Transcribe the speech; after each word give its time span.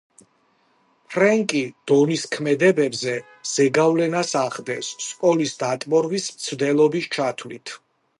ფრენკი 1.15 1.59
დონის 1.91 2.23
ქმედებებზე 2.35 3.13
ზეგავლენას 3.49 4.33
ახდენს, 4.39 4.89
სკოლის 5.09 5.53
დატბორვის 5.65 6.31
მცდელობის 6.39 7.11
ჩათვლით. 7.19 7.77